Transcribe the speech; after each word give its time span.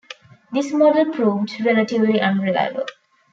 This 0.51 0.73
model 0.73 1.13
proved 1.13 1.61
relatively 1.63 2.19
unreliable. 2.19 2.87